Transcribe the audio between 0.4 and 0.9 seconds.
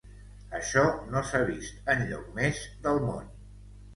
Això